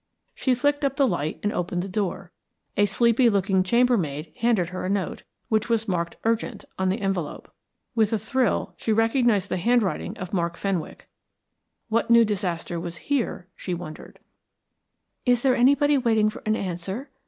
[0.33, 2.31] She flicked up the light and opened the door.
[2.75, 7.53] A sleepy looking chambermaid handed her a note, which was marked "Urgent" on the envelope.
[7.93, 11.07] With a thrill, she recognised the handwriting of Mark Fenwick.
[11.89, 13.47] What new disaster was here?
[13.55, 14.17] she wondered.
[15.23, 17.11] "Is there anybody waiting for an answer?"